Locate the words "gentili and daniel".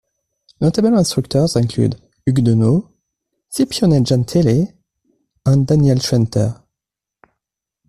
4.01-5.99